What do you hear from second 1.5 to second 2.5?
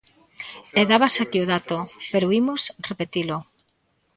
dato, pero